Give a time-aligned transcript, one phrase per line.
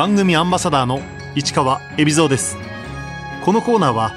[0.00, 1.02] 番組アンバサダーの
[1.34, 2.56] 市川恵比蔵です。
[3.44, 4.14] このコーナーは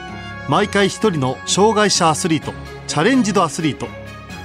[0.48, 2.54] 毎回一人の障害者アスリート
[2.88, 3.88] チャレンジドアスリート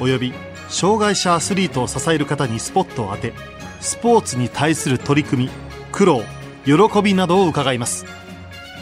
[0.01, 0.35] および
[0.69, 3.35] 障害者アスリートを支える方にスポットを当て
[3.79, 5.51] スポーツに対する取り組み
[5.93, 6.23] 苦労
[6.65, 8.05] 喜びなどを伺います。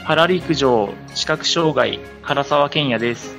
[0.07, 3.37] パラ陸上視覚障害唐沢健也です。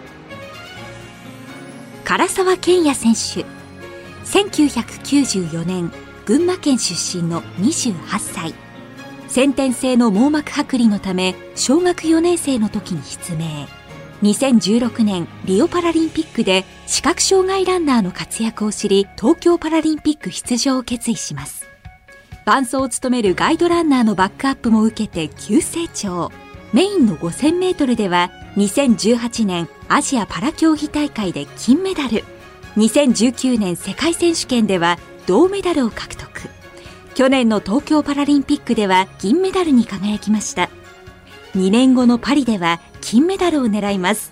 [2.05, 3.47] 唐沢健也選手
[4.25, 5.91] 1994年
[6.27, 8.66] 群馬県出身の28歳
[9.27, 13.67] 先天性の網膜剥離のため小学4年生の時に失明。
[14.23, 21.67] 2016年リオパラリンピックで視覚障害ランナーの活躍を知り東京パラリンピック出場を決意します。
[22.45, 26.31] 伴走を務めるガイドランナーのバックアップも受けて急成長。
[26.73, 32.23] メインの5000メートルでは2018年アジアパラ競技大会で金メダル。
[32.77, 36.56] 2019年世界選手権では銅メダルを獲得。
[37.17, 40.69] 去年の東京パラリンピックでは銀メダルに輝きました。
[41.55, 44.31] 2年後のパリでは金メダルを狙います。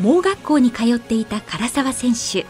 [0.00, 2.46] 盲学校に通っていた唐沢選手。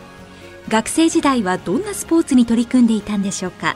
[0.68, 3.74] 学生時代はどんなスポーツに取り組んでいたんでしょうか。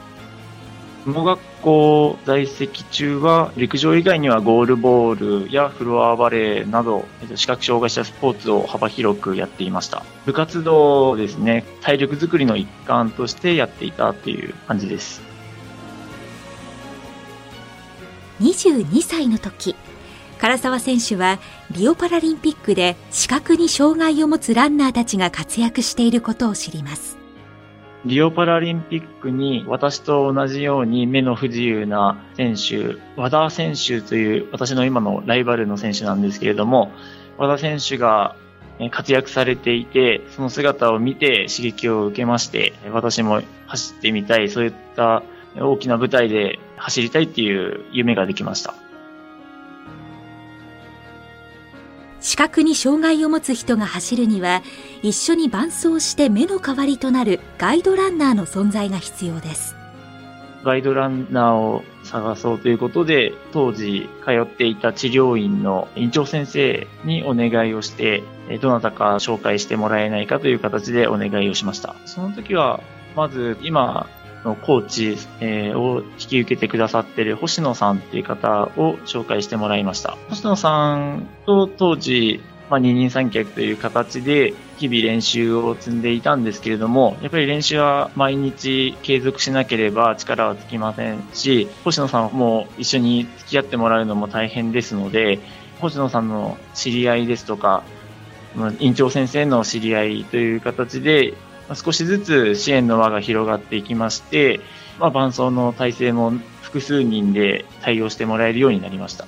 [1.07, 10.05] 盲学校在籍中は陸上以外にはゴールボールやフロアバレーなど視覚障害者スポーツを幅広くやっていました。
[10.27, 11.65] 部活動ですね。
[11.81, 15.23] 体力づくりの一環としてやっていたっていう感じです。
[18.41, 19.75] 22歳の時
[20.41, 21.39] 唐沢選手は
[21.71, 27.22] リオパラリンピックで視覚に障害を持つランナーたちが活躍していることを知ります。
[28.05, 36.91] リオパラリンピックに私と同じように目の不自由な選手、和田選手という私の今のライバルの選手なんですけれども、
[37.39, 38.35] 和田選手が
[38.91, 45.23] 活躍されていて、その姿を見て刺激を受けまして、私も走ってみたい、そういった
[45.57, 48.75] 大きな舞台で走りたいっていう夢ができました。
[52.23, 54.63] 視覚に障害を持つ人が走るには
[55.03, 59.75] 一緒に伴走して目の代わりとなるガイドランナーの存在が必要です。
[60.63, 68.23] ガイドランナーを探そうということで当時通っていた治療院の院長先生にお願いをして
[68.61, 71.97] どなたか紹介してもらえないかという形でお願いをしました。
[72.07, 72.81] その時は
[73.17, 74.07] まず今
[74.45, 80.17] のコーチ、え、を引き受けてくださってる星野さんっていう方を紹介してもらいました。
[80.29, 95.39] 星野さんと当時、まあ、二人三脚という形で日々練習を積んでいたんですけれども、やっぱり練習は毎日継続しなければ力はつきませんし、星野さんも一緒に付き合ってもらうのも大変ですので、
[95.81, 97.83] 星野さんの知り合いですとか、
[98.81, 101.35] 院長先生の知り合いという形で、
[101.75, 104.61] 少しずつ支援の輪が広がっていきまして、
[104.99, 109.27] まあ、伴走の体制も複数人で対応してもらえるようになりました。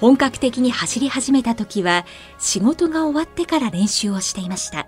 [0.00, 2.06] 本格的に走り始めた時は
[2.38, 4.86] 仕事が終わってから練習をしていました。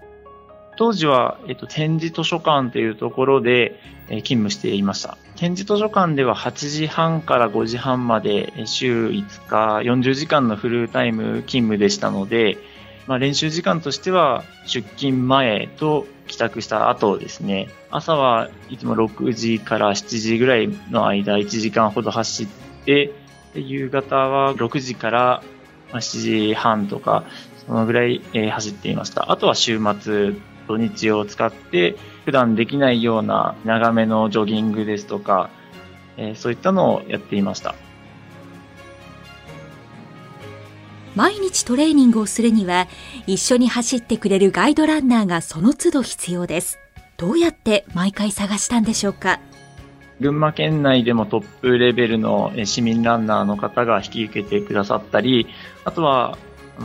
[0.76, 3.78] 当時は、えっと、展示図書館というところで、
[4.08, 5.18] えー、勤務していました。
[5.36, 12.56] 展示図書館では8時半から5時半まで週5日40時間のフルタイム勤務でしたので、
[13.06, 17.68] まあ、練習時間としては出勤前と帰宅した後ですね。
[17.90, 22.46] 朝はいつも6時から7時ぐらいの間1時間ほど走っ
[22.84, 23.12] て、
[23.54, 25.42] で夕方は6時から
[25.92, 27.24] 7時半とか、
[27.66, 29.30] そのぐらい、走っていました。
[29.32, 30.34] あとは週末、
[30.68, 35.50] 土日を使って、普段できないような長めのジョギングですとか、
[36.16, 37.74] えそういったのをやっていました。
[41.16, 42.86] 毎日トレーニングをするには
[43.26, 46.78] 一緒に走ってくれるガイドランナーがその都度必要です。
[47.16, 49.40] どうやって毎回探したんでしょうか？
[50.20, 55.46] 群馬県内でもトップレベルの市民ランナーの方が引き受けてくださったり
[55.84, 56.38] あとは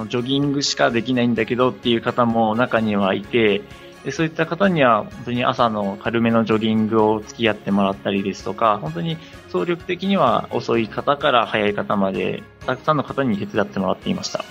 [0.10, 3.62] ジョギングしかできないんだけどっていう方も中にはいて
[4.06, 9.18] でそういった方には本当に朝の軽めのジョギングを付き合ってもらったりですとか、本当に
[9.50, 14.46] 総力的には遅い方から早い方まで、たくさんの方に手伝ってもらっていました。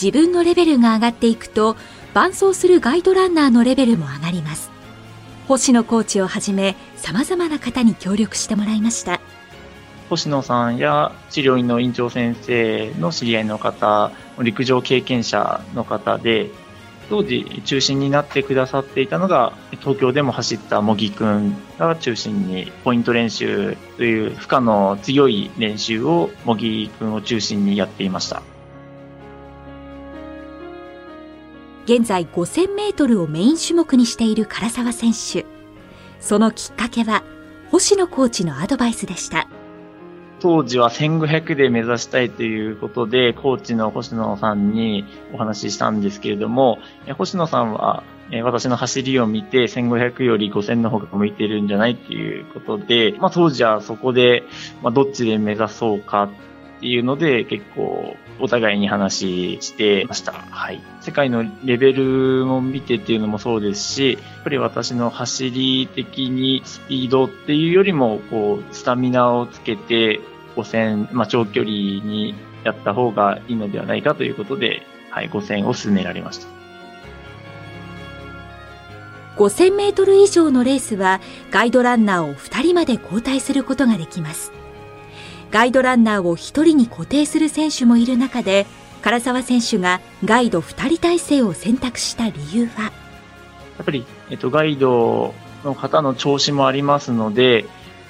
[0.00, 1.76] 自分のレベルが上がっていくと、
[2.14, 4.70] 伴走するガイドランナーのレベルも上がります。
[5.48, 9.20] 星野コーチをはじめ、様々な方に協力してもらいました。
[10.08, 16.50] 星野さんや治療院の院長先生の知り合いの方、陸上経験者の方で、
[17.12, 28.42] 当時中心になってくださっていたのが東京でも走った茂木くんが中心にポイント練習という負荷の強い練習を茂木くんを中心にやっていました
[31.84, 35.44] 現在5000メートルをメイン種目にしている唐沢選手
[36.18, 37.24] そのきっかけは、
[37.70, 39.48] 星野コーチのアドバイスでした。
[40.42, 46.80] 当時は1500で目指したいということで、コーチの星野さんにお話ししたんですけれども、
[47.16, 48.02] 星野さんは
[48.42, 54.42] 私の走りを見て1500より5000の方が向いてるんじゃないっていうことで、まあ当時はそこで、
[54.82, 56.30] まあどっちで目指そうかっ
[56.80, 60.32] ていうので結構お互いに話してました。
[60.32, 60.82] はい。
[61.02, 70.20] 世界のレベルも見てっていうのもそうですし、やっぱり私の走り的にスピードっていうよりも、こう、スタミナをつけて
[70.56, 72.34] 5000、まあ、長距離に
[72.64, 76.46] やった方がいいのではないかということで、はい、5000を進められました。
[79.36, 81.20] 5000メートル以上のレースは
[81.50, 84.52] ガイドランナーを2人まで交代することができます。
[85.50, 88.66] ガイドランナーを1人に固定する選手もいる中で、
[89.02, 92.84] 唐沢選手がガイド2人体制を選択した理由は？
[92.84, 92.90] や
[93.82, 95.34] っぱり、えっと、ガイド
[95.64, 97.64] の方の調子もありますので、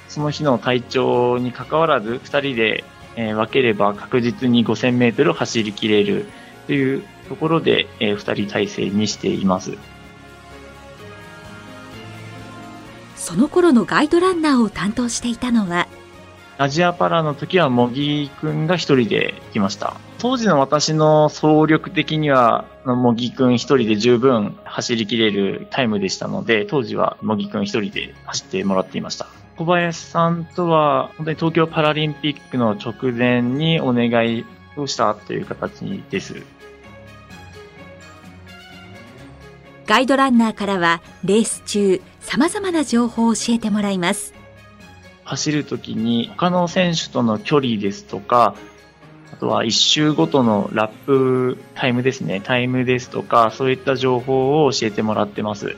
[0.07, 2.83] その日の体調に関わらず、2人で、
[3.15, 6.25] え分ければ確実に5000メートル走りきれる
[6.65, 9.77] というところで、え2人体制にしています。
[13.15, 15.87] その頃のガイドランナーを担当していたのは、
[16.57, 19.95] アジアパラの時は茂木くんが一人で来ました。
[20.19, 29.27] 当時の私の総力的には、茂木くん一人で十分走りきれるタイムでしたので、当時は茂木くん一人で走ってもらっていました。
[29.55, 34.45] 小林さんとは、本当に東京パラリンピックの直前にお願い
[34.75, 36.43] をしたという形です。
[39.85, 44.33] ガイドランナーからは、レース中、様々な情報を教えてもらいます。
[45.23, 48.55] 走るときに、他の選手との距離ですとか、
[49.33, 55.75] あとは一周ごとのラップタイムですね、タイムですとか、そういった情報を教えてもらってます。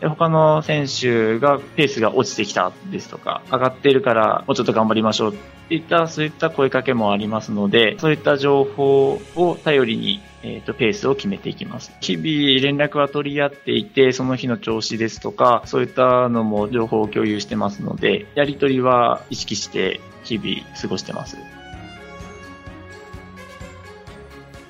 [0.00, 5.36] 他の選手がペースが落ちてきたですとか、上がっているからもうちょっと頑張りましょうっ
[5.68, 11.92] ていった、そういった声かけもありますので、そういった情報を頼りに、えっ、ー、と、ペースを決めていきます。
[12.00, 12.26] 日々
[12.64, 21.36] 連絡は取り合っていて、その日の調子ですとか、そういったのも情報を共有してますので、やり取りは意識して日々過ごしてます。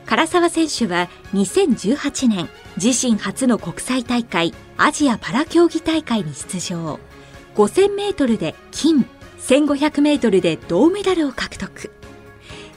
[0.06, 2.48] 唐沢選手は2018年
[2.82, 7.00] 自身初の国際大会アジアパラ競技大会に出場。
[7.56, 9.04] 5000メートルで金
[9.40, 11.90] 1500メートルで銅メダルを獲得。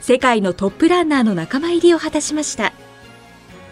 [0.00, 2.72] 世界のトップランナーの仲間入りを果たしました。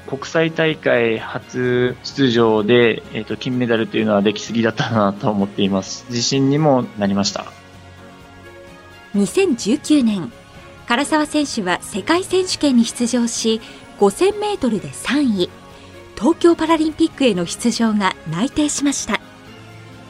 [0.07, 6.07] 国際大会初出場で、えーと、金メダルというのはできすぎだったなと思っています。
[6.09, 7.47] 自信にもなりました。
[9.17, 10.33] 2019年
[10.87, 13.61] 唐沢選手は世界選手権に出場し
[13.99, 15.51] 5000メートルで3位
[16.21, 19.21] 東京パラリンピックへの出場が内定しました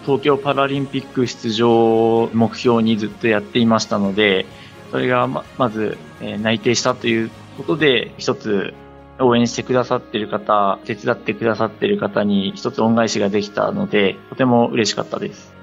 [0.04, 4.44] 東京パラリンピック出場を目標にずっとやっていましたので
[4.90, 8.74] それがままず、えー、内定したということで一つ
[9.20, 15.54] 応援してくださっている方手伝ってくださっている方に一つ恩返しができたのでとても嬉しかったです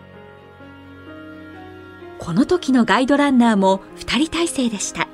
[2.19, 5.07] この時のガイドランナーも2人体制でした。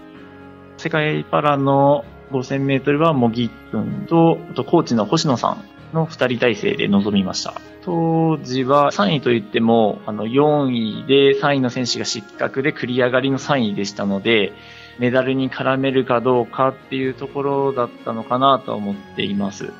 [0.78, 5.64] 世界パラの5000メートルは茂木君と、あとコーチの星野さん
[5.96, 7.54] の2人体制で臨みました。
[7.86, 14.54] 当時は3位といっても、あの4位で3位の選手が失格で繰り上がりの3位でしたので、
[15.00, 19.72] メダルに絡めるかどうかっていうところだったのかなと思っています。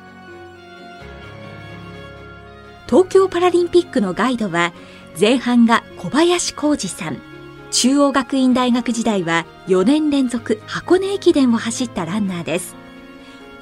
[2.86, 4.72] 東京パラリンピックのガイドは、
[5.18, 7.33] 前半が小林浩二さん。
[7.74, 12.76] 中央学院大学時代は4年連続箱根駅伝を走ったランナーです。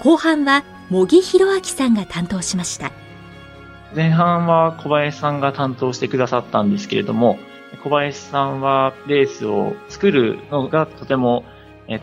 [0.00, 2.92] 後半は茂木弘明さんが担当しました。
[3.97, 7.38] 前半は小林さんが担当してくださったんですけれども、
[7.83, 11.47] 小林さんはレースを作るのがとても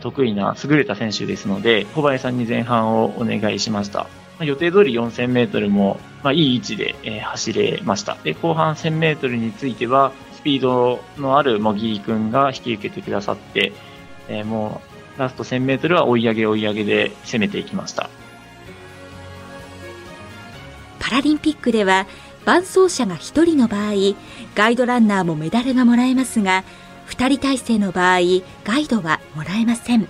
[0.00, 4.08] 得意な優れた選手ですので、小林さんに前半をお願いしました。
[4.40, 8.16] 予定通り4000メートルも、まあ、いい位置で、えー、走れました。
[8.24, 13.72] で、後半1000メートルについては、スピードのある茂木君が引き受けてくださって、
[14.28, 14.80] えー、も
[15.16, 18.08] う、ラスト1000メートルは追い上げ追い上げで攻めていきました。
[20.98, 22.06] パラリンピックでは、
[22.46, 23.92] 伴走者が1人の場合、
[24.54, 26.64] ガイドランナーもメダルがもらえますが、
[27.10, 28.20] 2人体制の場合、
[28.64, 30.08] ガイドはもらえません。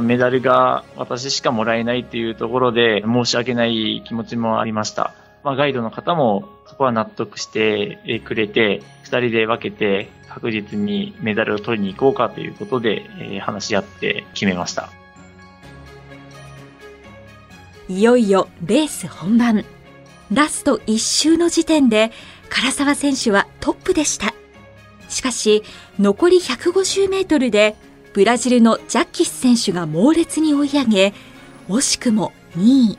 [0.00, 5.12] メダルが私しかもらえないっていうところで申し訳ない気持ちもありました。
[5.42, 14.90] まあ、ガイドの方もそこは納得してくれて、二人で分けて確実にメダルを取りに行こうかということで、え話し合って決めました。
[17.88, 19.64] いよいよレース本番。
[20.30, 22.12] ラスト1周の時点で
[22.50, 24.34] 唐沢選手はトップでした。
[25.08, 25.62] しかし、
[25.98, 27.76] 残り150メートルで
[28.12, 31.14] ブラジルのジャッキス選手が猛烈に追い上げ、
[31.70, 32.98] 惜しくも2位。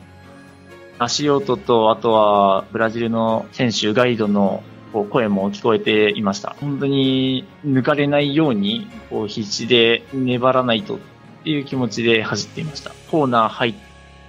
[0.98, 6.56] 足音と、あとはブラジルの選手、ガイドのこう声も聞こえていました。
[6.60, 10.98] 本当に抜かれないようにこう必死で粘らないとっ
[11.44, 12.92] ていう気持ちで走っていました。
[13.10, 13.74] コーナー入っ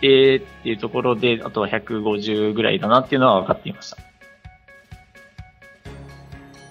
[0.02, 3.98] てっていうところで、あとは150ぐらいだなっていうのは分かっていました。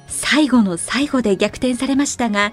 [0.06, 2.52] 最後の最後で逆転されましたが、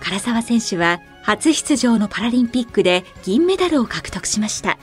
[0.00, 4.77] 唐沢選手は初出場のパラリンピックで銀メダルを獲得しました。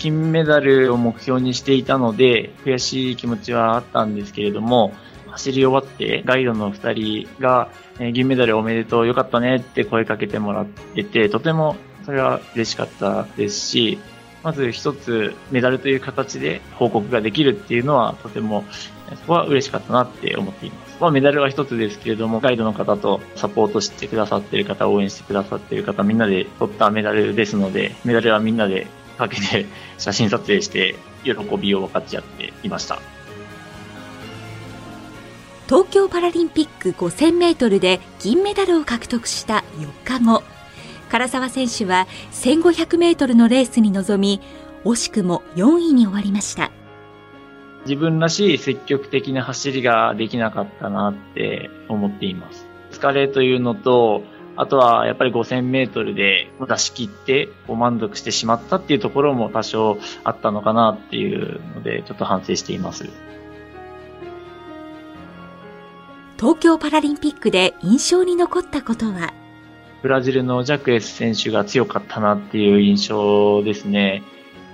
[0.00, 4.94] 金メダルを目標にしていたので、悔しい気持ちはあったんですけれども、
[5.26, 11.76] 走り終わってガイドの2人が、え銀メダルおめでとう、よかったねって声かけてもらってて、とても
[12.06, 13.98] それは嬉しかったですし、
[14.42, 18.64] まず一つメダルという形で報告ができるっていうのはとても
[19.16, 20.96] そこは嬉しかったなって思っています。
[20.98, 28.86] まあ、メダルは一つですけれども、ガイドの方とサポートしてくださっている方、応援してくださっている方、みんなで取ったメダルですので、メダルはみんなで
[29.20, 29.66] かけて
[29.98, 32.98] 写真撮影して喜びを分かち合っていました。
[35.68, 40.42] 東京パラリンピック5000メートルで銀メダルを獲得した4日後、
[41.12, 44.40] 唐沢選手は1500メートルのレースに臨み、
[44.84, 46.72] 惜しくも4位に終わりました。
[47.86, 52.66] 自分らしい積極的な走りができなかったなって思っています。
[52.90, 54.22] 疲れというのと、
[54.62, 63.08] あとはやっぱり5000メートルで出し切って満足してしまったっていうところも多少あったのかなっていうので、ちょっと反省しています。
[66.38, 69.32] 東京パラリンピックで印象に残ったことは？
[70.02, 74.22] ブラジルのジャクエス選手が強かったなっていう印象ですね。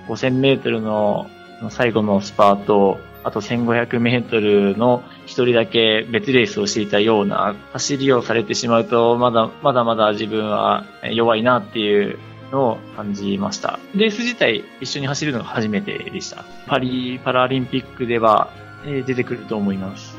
[0.09, 1.29] 5000メートルの
[1.69, 12.17] 最後のスパート、あと1500メートルの一人だけ別レースをしていたような走りをされてしまうと、まだまだまだ自分は弱いなっていう
[12.53, 13.79] のを感じました。
[13.93, 16.45] レース自体一緒に走るのが初めてでした。
[16.67, 18.49] パリパラリンピックでは
[18.85, 20.17] 出てくると思います。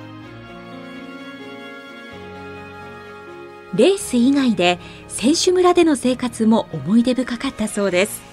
[3.74, 8.27] レース以外で選手村での生活も思い出深かったそうです。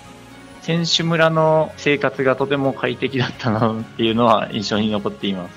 [0.65, 5.53] 選手村の生活がとても快適だったなっていうのは印象に残っています。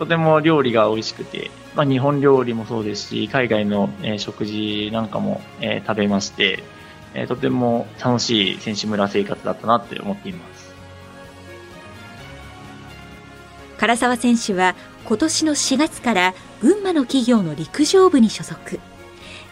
[0.00, 6.64] とても料理が美味しくて、まあ、日本料理もそうですし、海外の、えー、食事なんかも、えー、食べまして、
[7.14, 10.74] えー、とても楽しい選手村生活だったなって思っています。
[13.78, 18.80] 唐沢選手は今年の4月から群馬の企業の陸上部に所属。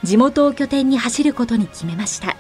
[0.03, 2.37] 地元を拠点に走ることに決めました。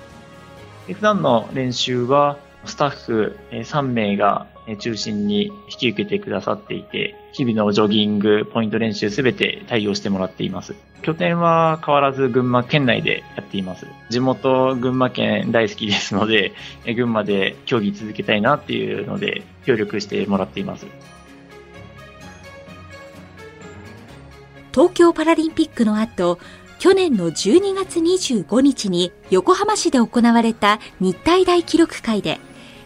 [0.89, 2.37] 普段の練習は
[2.69, 4.47] スタッフ3名が
[4.79, 10.75] 中心に引き受けてくださっていて、日々のジョギング、ポイント練習すべて対応してもらっています。
[11.03, 13.87] 拠点は変わらず群馬県内でやっています。
[14.11, 16.53] 地元群馬県大好きですので、
[16.85, 20.87] 群馬で競技続けたいなっていうので、協力してもらっています。
[24.73, 26.39] 東京パラリンピックの後、
[26.79, 32.39] 去年の12月25日に横浜市で行われた日体大記録会で、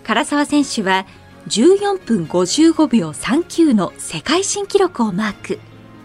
[0.05, 1.07] 唐沢選手は
[1.49, 5.61] 14分55秒39の世界新記録をマーク。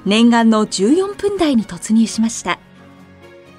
[0.05, 2.59] 念願の14分台に突入しました。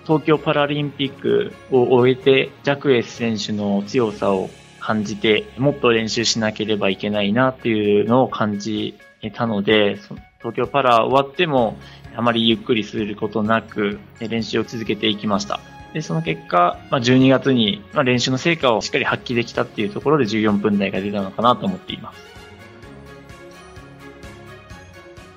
[0.04, 4.48] 東京パラリンピックを終えて、ジャクエス選手の強さを
[4.80, 8.96] 感じて、もっと練習しなければいけないなっていうのを感じ
[9.34, 9.98] たので、
[10.38, 11.76] 東京パラ終わっても、
[12.16, 15.60] あまりゆっくりすることなく、練習を続けていきました。
[15.92, 22.28] で、その結果、まあ、12月に、まあ、練習の成果をしっかり発揮できたっていうところで14分台が出たのかなと思っています。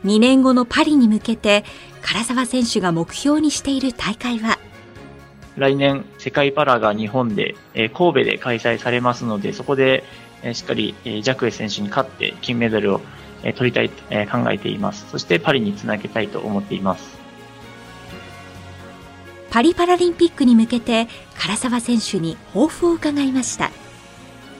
[0.06, 1.64] 2年後のパリに向けて、
[2.02, 4.58] 唐沢選手が目標にしている大会は？
[5.58, 10.04] 来年、世界パラが日本で、えー、神戸で開催されますので、そこで、
[10.42, 13.02] えー、しっかり、えー、ジャクエ選手に勝って金メダルを
[13.44, 15.08] え取りたいと、え考えています。
[15.10, 17.21] そしてパリにつなげたいと思っています。
[19.52, 23.70] パリパラリンピックに向けて唐沢選手に抱負を伺いました。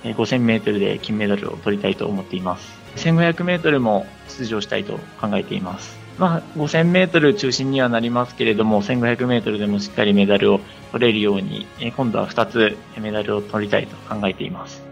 [0.04, 2.78] 5000メートルで金メダルを取りたいと思っています。
[2.98, 5.98] 1500メートルも出場したいと考えています。
[6.18, 10.60] まあ、5000メートル中心にはなりますけれども、1500メートルでもしっかりメダルを
[10.92, 14.84] 取れるように、今度は2つメダルを取りたいと考えています。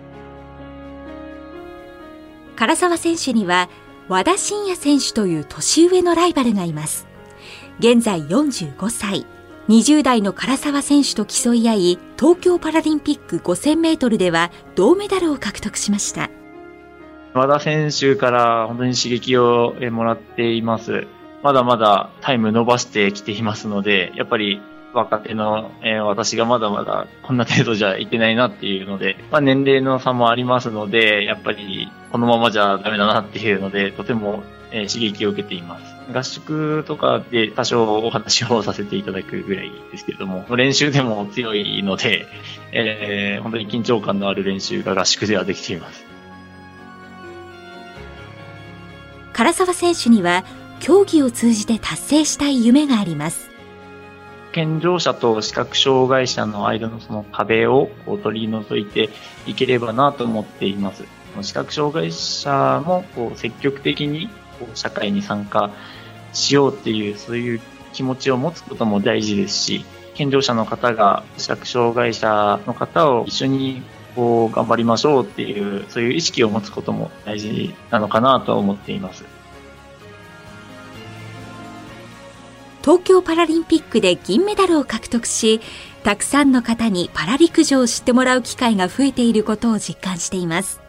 [2.56, 3.70] 唐沢選手には
[4.08, 7.06] 和田伸也選手という年上のライバルがいます。
[7.80, 9.26] 現在45歳。
[9.70, 16.32] 20代の唐沢選手と競い合い、東京パラリンピック5000メートルでは銅メダルを獲得しました。
[17.36, 21.06] 和田選手から本当に刺激をもらっています。
[21.44, 24.60] まだまだタイム伸ばしてきていますので、やっぱり
[24.92, 25.70] 若手の、
[26.04, 35.99] 私がまだまだこんな程度じゃいけないなっていうので、まあ、年齢の差もありますので、やっぱりこのままじゃダメだなっていうので、とても、刺激を受けています。
[36.12, 42.26] 合宿とかで多少お話をさせていただくぐらいですけれども、練習でも強いので、
[42.72, 46.06] えー、本当に緊張感のある練習が合宿ではできています。
[49.34, 50.44] 唐沢選手には
[50.80, 53.50] 競技を通じて達成したい夢があります。
[54.52, 59.10] 健常者と視覚障害者の間のその壁をこう取り除いて
[59.46, 61.04] いければなと思っています。
[61.42, 65.70] 視覚障害者もこう積極的にこう社会に参加
[66.34, 67.62] しようっていう、そういう
[67.94, 73.82] 気持ちを持つことも大事ですし、健常者の方が視覚障害者の方を一緒に
[74.16, 79.24] こう頑張りましょうっていう、そういう意識を持つことも大事なのかなと思っています。
[82.82, 85.62] 東京パラリンピックで銀メダルを獲得し、
[86.04, 90.82] たくさんの方にパラ陸上を知ってもらう機会が増えていることを実感しています。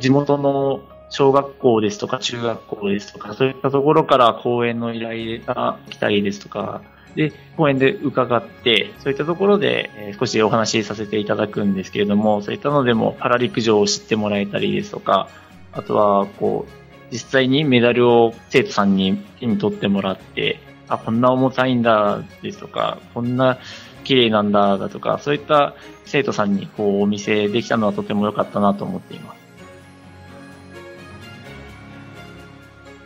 [0.00, 0.80] 地元の
[1.14, 6.82] 小学校ですとか中学校ですとか、そういったところから講演の依頼が来たりですとか、
[7.14, 15.28] で、講演で伺って、そういったところで少しお話しさせていただくんですけれども、そういったのでもパラ陸上を知ってもらえたりですとか、
[15.72, 23.58] あとは、こう、実際にメダルを生徒さんに手に取ってもらって、あ、こんな重たいんだですとか、こんな
[24.02, 29.43] 綺麗なんだだとか、そういった生徒さんにこうお見せできたのはとても良かったなと思っています。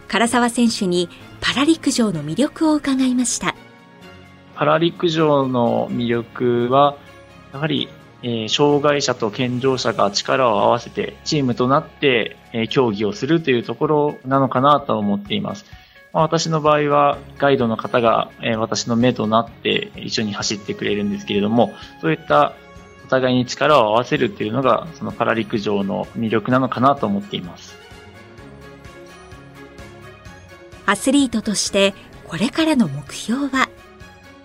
[0.08, 1.08] 唐沢選手に
[1.40, 3.54] パラ陸上の魅力を伺いました。
[4.54, 6.96] パラ陸上の魅力は、
[7.52, 7.88] やはり、
[8.22, 15.64] えー、障害者と健常者が力を合わせてチームとなって、えー、競技をするというところなのかなと思っています。
[16.12, 22.54] まあ、私の場合はガイドの方が、えー、私の目となって一緒に走ってくれるんですけれども、そういった
[23.04, 27.87] お互いに力を合わせるっていうのが、そのパラ陸上の魅力なのかなと思っています。
[30.88, 31.92] アスリートとして
[32.24, 33.68] これからの目標は？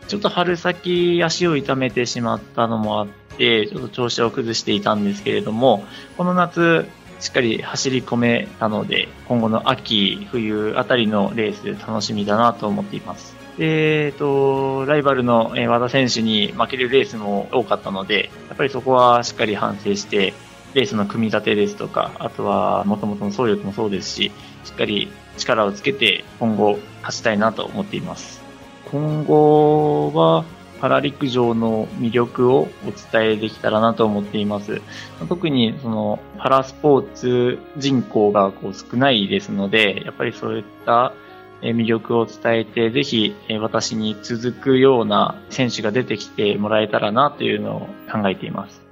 [0.09, 5.85] ちょっと春先足を痛めてしまったのもあって、ちょっと調子を崩していたんですけれども、
[6.17, 6.85] この夏、
[7.21, 13.33] しっかり走り込めたので、今後の秋、冬あたりのレース楽しみだなと思っています。
[13.57, 20.33] で、えっと、ライバルの和田選手に負けるレースも多かったので、やっぱりそこはしっかり反省して、
[20.73, 24.33] レースの組み立てですとか、あとは元々の走力もそうですし、
[24.65, 28.41] しっかり力をつけて今後勝ちたいなと思っています。
[28.91, 30.45] 今後は
[30.79, 34.81] パラ陸上の魅力をお伝えできたらなと思っています。
[35.29, 41.13] 特にそのパラスポーツ人口がこう少ないですので、やっぱりそういった
[41.61, 47.79] 魅力を伝えて、ぜひ私に続くような選手が出てきてもらえたらなというのを
[48.11, 48.82] 考えています。